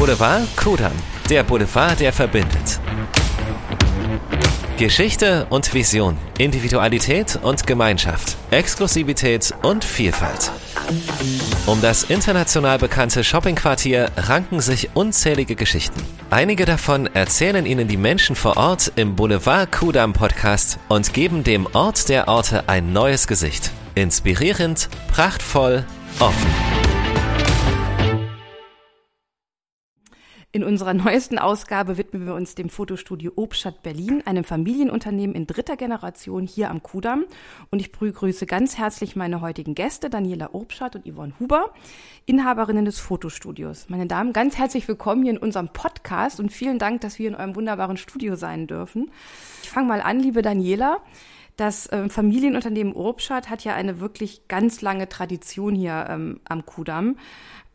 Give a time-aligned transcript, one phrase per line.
[0.00, 0.92] Boulevard Kudam,
[1.28, 2.80] der Boulevard, der verbindet.
[4.78, 10.52] Geschichte und Vision, Individualität und Gemeinschaft, Exklusivität und Vielfalt.
[11.66, 16.00] Um das international bekannte Shoppingquartier ranken sich unzählige Geschichten.
[16.30, 21.66] Einige davon erzählen Ihnen die Menschen vor Ort im Boulevard Kudam Podcast und geben dem
[21.74, 23.70] Ort der Orte ein neues Gesicht.
[23.94, 25.84] Inspirierend, prachtvoll,
[26.20, 26.69] offen.
[30.52, 35.76] In unserer neuesten Ausgabe widmen wir uns dem Fotostudio Obstadt Berlin, einem Familienunternehmen in dritter
[35.76, 37.24] Generation hier am Kudamm.
[37.70, 41.72] Und ich begrüße ganz herzlich meine heutigen Gäste, Daniela Obstadt und Yvonne Huber,
[42.26, 43.88] Inhaberinnen des Fotostudios.
[43.90, 47.36] Meine Damen, ganz herzlich willkommen hier in unserem Podcast und vielen Dank, dass wir in
[47.36, 49.12] eurem wunderbaren Studio sein dürfen.
[49.62, 50.98] Ich fange mal an, liebe Daniela.
[51.60, 57.18] Das äh, Familienunternehmen Obstadt hat ja eine wirklich ganz lange Tradition hier ähm, am Kudamm.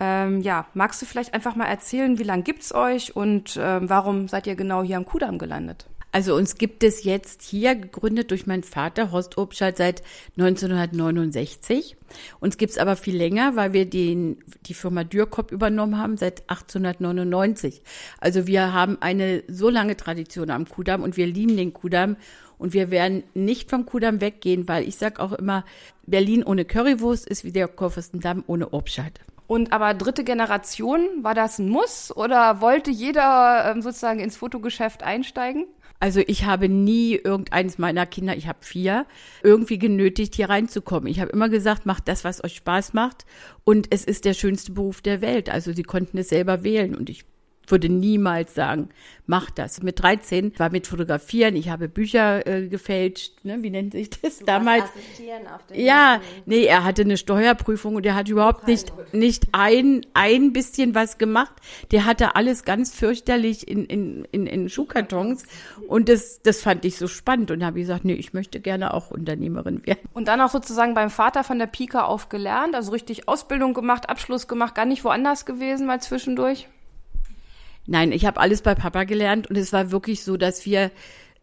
[0.00, 4.26] Ähm, ja, magst du vielleicht einfach mal erzählen, wie lange gibt's euch und ähm, warum
[4.26, 5.84] seid ihr genau hier am Kudamm gelandet?
[6.14, 10.04] Also uns gibt es jetzt hier, gegründet durch meinen Vater, Horst Obschalt, seit
[10.38, 11.96] 1969.
[12.38, 17.82] Uns gibt's aber viel länger, weil wir den, die Firma Dürkop übernommen haben seit 1899.
[18.20, 22.14] Also wir haben eine so lange Tradition am Kudamm und wir lieben den Kudamm
[22.58, 25.64] und wir werden nicht vom Kudamm weggehen, weil ich sag auch immer,
[26.06, 29.18] Berlin ohne Currywurst ist wie der Kurfürstendamm ohne Obschalt.
[29.46, 35.02] Und aber dritte Generation, war das ein Muss oder wollte jeder ähm, sozusagen ins Fotogeschäft
[35.02, 35.66] einsteigen?
[36.00, 39.06] Also ich habe nie irgendeines meiner Kinder, ich habe vier,
[39.42, 41.08] irgendwie genötigt, hier reinzukommen.
[41.08, 43.24] Ich habe immer gesagt, macht das, was euch Spaß macht.
[43.64, 45.48] Und es ist der schönste Beruf der Welt.
[45.48, 46.94] Also sie konnten es selber wählen.
[46.94, 47.24] Und ich
[47.68, 48.88] würde niemals sagen,
[49.26, 49.82] mach das.
[49.82, 53.62] Mit 13 war mit Fotografieren, ich habe Bücher äh, gefälscht, ne?
[53.62, 54.84] wie nennt sich das du damals?
[55.72, 60.94] ja, nee, er hatte eine Steuerprüfung und er hat überhaupt nicht, nicht ein, ein bisschen
[60.94, 61.54] was gemacht.
[61.90, 65.44] Der hatte alles ganz fürchterlich in, in, in, in Schuhkartons
[65.88, 69.10] und das, das fand ich so spannend und habe gesagt, nee, ich möchte gerne auch
[69.10, 70.08] Unternehmerin werden.
[70.12, 74.08] Und dann auch sozusagen beim Vater von der Pika auf gelernt, also richtig Ausbildung gemacht,
[74.08, 76.68] Abschluss gemacht, gar nicht woanders gewesen mal zwischendurch?
[77.86, 80.90] Nein, ich habe alles bei Papa gelernt und es war wirklich so, dass wir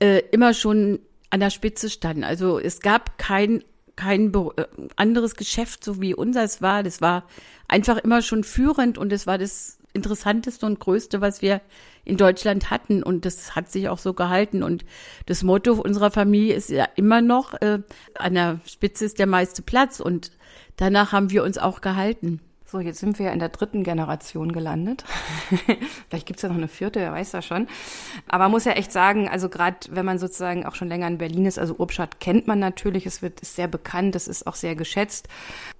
[0.00, 2.24] äh, immer schon an der Spitze standen.
[2.24, 3.62] Also es gab kein
[3.96, 4.64] kein äh,
[4.96, 6.82] anderes Geschäft, so wie unseres war.
[6.82, 7.24] Das war
[7.68, 11.60] einfach immer schon führend und es war das Interessanteste und Größte, was wir
[12.04, 13.02] in Deutschland hatten.
[13.02, 14.62] Und das hat sich auch so gehalten.
[14.62, 14.84] Und
[15.26, 17.80] das Motto unserer Familie ist ja immer noch, äh,
[18.14, 20.00] an der Spitze ist der meiste Platz.
[20.00, 20.32] Und
[20.76, 22.40] danach haben wir uns auch gehalten.
[22.70, 25.04] So, jetzt sind wir ja in der dritten Generation gelandet.
[26.08, 27.66] Vielleicht gibt's ja noch eine vierte, wer weiß das schon.
[28.28, 31.18] Aber man muss ja echt sagen, also gerade wenn man sozusagen auch schon länger in
[31.18, 34.54] Berlin ist, also Urbstadt kennt man natürlich, es wird ist sehr bekannt, es ist auch
[34.54, 35.28] sehr geschätzt.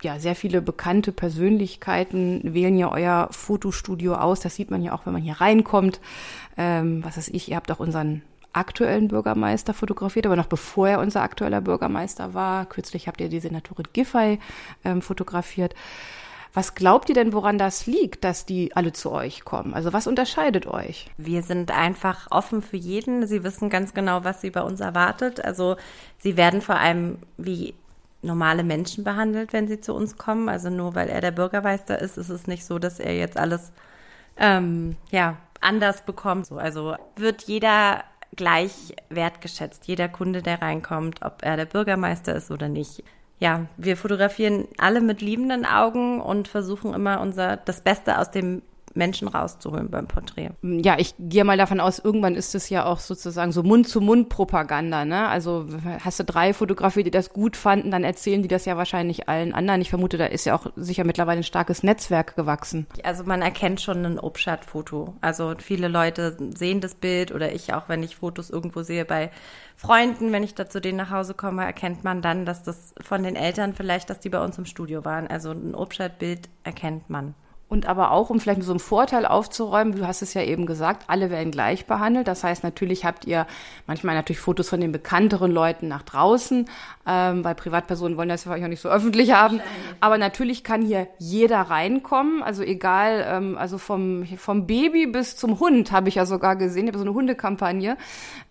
[0.00, 4.38] Ja, sehr viele bekannte Persönlichkeiten wählen ja euer Fotostudio aus.
[4.38, 6.00] Das sieht man ja auch, wenn man hier reinkommt.
[6.56, 11.00] Ähm, was weiß ich, ihr habt auch unseren aktuellen Bürgermeister fotografiert, aber noch bevor er
[11.00, 12.64] unser aktueller Bürgermeister war.
[12.66, 14.38] Kürzlich habt ihr die Senatorin Giffey
[14.84, 15.74] ähm, fotografiert.
[16.56, 19.74] Was glaubt ihr denn, woran das liegt, dass die alle zu euch kommen?
[19.74, 21.10] Also was unterscheidet euch?
[21.18, 23.26] Wir sind einfach offen für jeden.
[23.26, 25.44] Sie wissen ganz genau, was sie bei uns erwartet.
[25.44, 25.76] Also
[26.16, 27.74] sie werden vor allem wie
[28.22, 30.48] normale Menschen behandelt, wenn sie zu uns kommen.
[30.48, 33.70] Also nur weil er der Bürgermeister ist, ist es nicht so, dass er jetzt alles
[34.38, 36.50] ähm, ja anders bekommt.
[36.52, 38.02] Also wird jeder
[38.34, 39.86] gleich wertgeschätzt.
[39.86, 43.04] Jeder Kunde, der reinkommt, ob er der Bürgermeister ist oder nicht
[43.38, 48.62] ja, wir fotografieren alle mit liebenden Augen und versuchen immer unser das Beste aus dem
[48.96, 50.50] Menschen rauszuholen beim Porträt.
[50.62, 55.04] Ja, ich gehe mal davon aus, irgendwann ist es ja auch sozusagen so Mund-zu-Mund-Propaganda.
[55.04, 55.28] Ne?
[55.28, 55.66] Also
[56.00, 59.52] hast du drei Fotografiert, die das gut fanden, dann erzählen die das ja wahrscheinlich allen
[59.52, 59.80] anderen.
[59.80, 62.86] Ich vermute, da ist ja auch sicher mittlerweile ein starkes Netzwerk gewachsen.
[63.04, 65.14] Also man erkennt schon ein Obstadt-Foto.
[65.20, 69.30] Also viele Leute sehen das Bild oder ich auch, wenn ich Fotos irgendwo sehe bei
[69.76, 73.22] Freunden, wenn ich da zu denen nach Hause komme, erkennt man dann, dass das von
[73.22, 75.26] den Eltern vielleicht, dass die bei uns im Studio waren.
[75.26, 77.34] Also ein Obstadt-Bild erkennt man.
[77.68, 81.04] Und aber auch, um vielleicht so einen Vorteil aufzuräumen, du hast es ja eben gesagt,
[81.08, 82.28] alle werden gleich behandelt.
[82.28, 83.44] Das heißt, natürlich habt ihr
[83.88, 86.68] manchmal natürlich Fotos von den bekannteren Leuten nach draußen,
[87.08, 89.60] ähm, weil Privatpersonen wollen das vielleicht auch nicht so öffentlich haben.
[90.00, 95.58] Aber natürlich kann hier jeder reinkommen, also egal, ähm, also vom, vom Baby bis zum
[95.58, 97.96] Hund habe ich ja sogar gesehen, ich habe so eine Hundekampagne.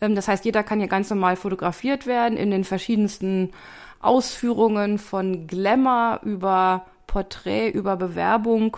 [0.00, 3.52] Ähm, das heißt, jeder kann hier ganz normal fotografiert werden in den verschiedensten
[4.00, 8.76] Ausführungen von Glamour über Porträt, über Bewerbung.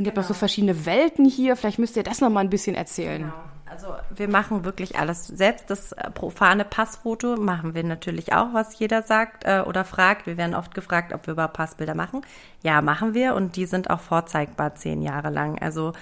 [0.00, 0.38] Und ihr habt auch so genau.
[0.38, 1.56] verschiedene Welten hier.
[1.56, 3.20] Vielleicht müsst ihr das noch mal ein bisschen erzählen.
[3.20, 3.34] Genau.
[3.66, 5.26] Also wir machen wirklich alles.
[5.26, 10.26] Selbst das äh, profane Passfoto machen wir natürlich auch, was jeder sagt äh, oder fragt.
[10.26, 12.22] Wir werden oft gefragt, ob wir überhaupt Passbilder machen.
[12.62, 15.60] Ja, machen wir und die sind auch vorzeigbar zehn Jahre lang.
[15.60, 15.92] Also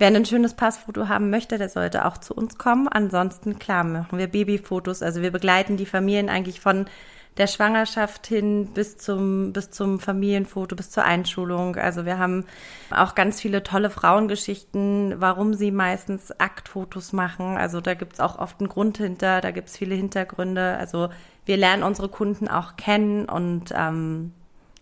[0.00, 2.86] Wer ein schönes Passfoto haben möchte, der sollte auch zu uns kommen.
[2.86, 5.02] Ansonsten, klar, machen wir Babyfotos.
[5.02, 6.86] Also wir begleiten die Familien eigentlich von
[7.36, 11.76] der Schwangerschaft hin bis zum, bis zum Familienfoto, bis zur Einschulung.
[11.76, 12.44] Also wir haben
[12.90, 17.56] auch ganz viele tolle Frauengeschichten, warum sie meistens Aktfotos machen.
[17.56, 20.76] Also da gibt's auch oft einen Grund hinter, da gibt's viele Hintergründe.
[20.78, 21.10] Also
[21.44, 24.32] wir lernen unsere Kunden auch kennen und ähm,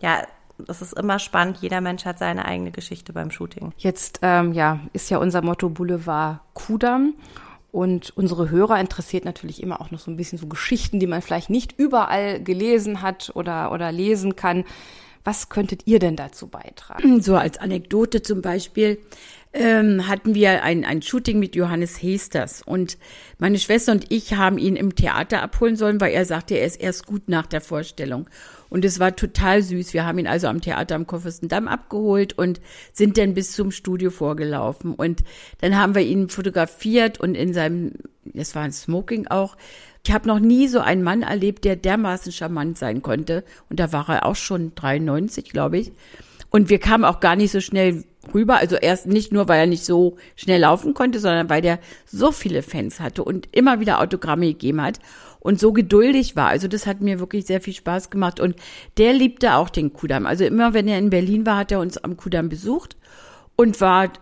[0.00, 0.22] ja,
[0.58, 1.58] das ist immer spannend.
[1.58, 3.72] Jeder Mensch hat seine eigene Geschichte beim Shooting.
[3.76, 7.14] Jetzt ähm, ja, ist ja unser Motto Boulevard Kudam.
[7.76, 11.20] Und unsere Hörer interessiert natürlich immer auch noch so ein bisschen so Geschichten, die man
[11.20, 14.64] vielleicht nicht überall gelesen hat oder, oder lesen kann.
[15.26, 17.20] Was könntet ihr denn dazu beitragen?
[17.20, 18.98] So als Anekdote zum Beispiel
[19.52, 22.96] ähm, hatten wir ein, ein Shooting mit Johannes Hesters und
[23.38, 26.80] meine Schwester und ich haben ihn im Theater abholen sollen, weil er sagte, er ist
[26.80, 28.30] erst gut nach der Vorstellung.
[28.68, 29.94] Und es war total süß.
[29.94, 32.60] Wir haben ihn also am Theater am Kofferstendamm abgeholt und
[32.92, 34.94] sind dann bis zum Studio vorgelaufen.
[34.94, 35.24] Und
[35.60, 37.94] dann haben wir ihn fotografiert und in seinem,
[38.34, 39.56] es war ein Smoking auch.
[40.04, 43.44] Ich habe noch nie so einen Mann erlebt, der dermaßen charmant sein konnte.
[43.68, 45.92] Und da war er auch schon 93, glaube ich.
[46.50, 48.56] Und wir kamen auch gar nicht so schnell rüber.
[48.56, 52.32] Also erst nicht nur, weil er nicht so schnell laufen konnte, sondern weil der so
[52.32, 55.00] viele Fans hatte und immer wieder Autogramme gegeben hat
[55.40, 56.48] und so geduldig war.
[56.48, 58.40] Also das hat mir wirklich sehr viel Spaß gemacht.
[58.40, 58.56] Und
[58.98, 60.26] der liebte auch den Kudamm.
[60.26, 62.96] Also immer, wenn er in Berlin war, hat er uns am Kudamm besucht
[63.56, 64.12] und war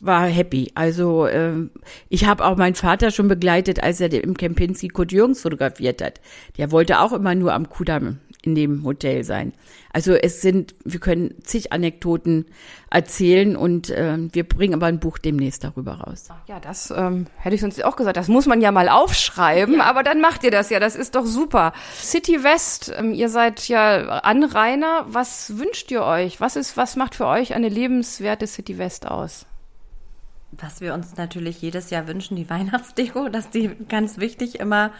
[0.00, 0.70] war happy.
[0.74, 1.70] Also ähm,
[2.08, 6.20] ich habe auch meinen Vater schon begleitet, als er im Kempinski Kurt Jürgens fotografiert hat.
[6.56, 9.52] Der wollte auch immer nur am Kudamm in dem Hotel sein.
[9.92, 12.46] Also es sind, wir können zig Anekdoten
[12.90, 16.28] erzählen und äh, wir bringen aber ein Buch demnächst darüber raus.
[16.46, 18.16] Ja, das ähm, hätte ich sonst auch gesagt.
[18.16, 19.84] Das muss man ja mal aufschreiben, ja.
[19.84, 20.78] aber dann macht ihr das ja.
[20.78, 21.72] Das ist doch super.
[22.00, 25.06] City West, ähm, ihr seid ja Anrainer.
[25.08, 26.40] Was wünscht ihr euch?
[26.40, 29.46] Was ist, was macht für euch eine lebenswerte City West aus?
[30.60, 34.92] Was wir uns natürlich jedes Jahr wünschen, die Weihnachtsdeko, dass die ganz wichtig immer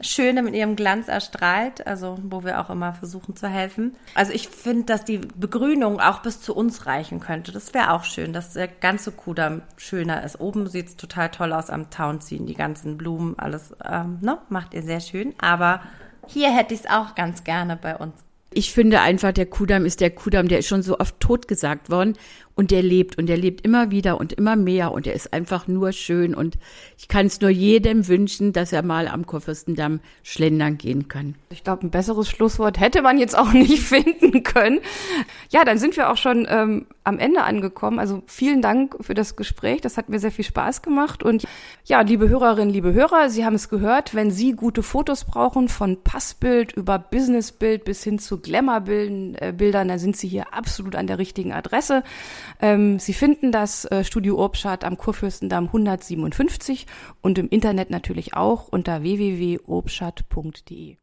[0.00, 3.96] Schöne mit ihrem Glanz erstrahlt, also wo wir auch immer versuchen zu helfen.
[4.14, 7.50] Also ich finde, dass die Begrünung auch bis zu uns reichen könnte.
[7.50, 10.38] Das wäre auch schön, dass der ganze Kudamm schöner ist.
[10.38, 14.74] Oben sieht es total toll aus am Townziehen, die ganzen Blumen, alles ähm, ne, macht
[14.74, 15.34] ihr sehr schön.
[15.38, 15.80] Aber
[16.26, 18.12] hier hätte ich es auch ganz gerne bei uns.
[18.52, 22.16] Ich finde einfach, der Kudamm ist der Kudamm, der ist schon so oft totgesagt worden
[22.56, 25.68] und der lebt und der lebt immer wieder und immer mehr und er ist einfach
[25.68, 26.56] nur schön und
[26.98, 31.34] ich kann es nur jedem wünschen, dass er mal am Kurfürstendamm schlendern gehen kann.
[31.50, 34.80] Ich glaube, ein besseres Schlusswort hätte man jetzt auch nicht finden können.
[35.50, 37.98] Ja, dann sind wir auch schon ähm, am Ende angekommen.
[37.98, 39.82] Also vielen Dank für das Gespräch.
[39.82, 41.22] Das hat mir sehr viel Spaß gemacht.
[41.22, 41.44] Und
[41.84, 46.02] ja, liebe Hörerinnen, liebe Hörer, Sie haben es gehört, wenn Sie gute Fotos brauchen, von
[46.02, 51.06] Passbild über Businessbild bis hin zu Glamourbildern, äh, Bildern, dann sind Sie hier absolut an
[51.06, 52.02] der richtigen Adresse.
[52.60, 56.86] Ähm, Sie finden das äh, Studio Obschat am Kurfürstendamm 157
[57.22, 60.96] und im Internet natürlich auch unter www.obschat.de.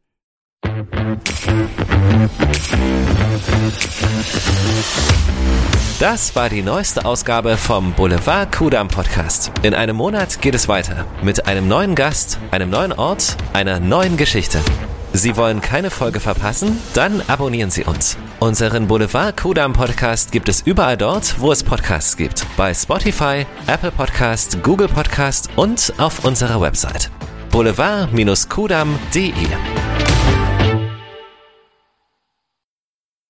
[6.00, 9.52] Das war die neueste Ausgabe vom Boulevard Kudam Podcast.
[9.62, 14.16] In einem Monat geht es weiter mit einem neuen Gast, einem neuen Ort, einer neuen
[14.16, 14.60] Geschichte.
[15.16, 16.76] Sie wollen keine Folge verpassen?
[16.92, 18.16] Dann abonnieren Sie uns.
[18.40, 22.44] Unseren Boulevard Kudam Podcast gibt es überall dort, wo es Podcasts gibt.
[22.56, 27.12] Bei Spotify, Apple Podcast, Google Podcast und auf unserer Website.
[27.52, 29.32] boulevard-kudam.de